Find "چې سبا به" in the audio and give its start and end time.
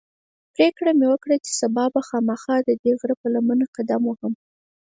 1.45-2.01